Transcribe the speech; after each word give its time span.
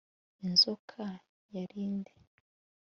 inzoka 0.45 1.03
yari 1.55 1.79
nde 1.95 2.11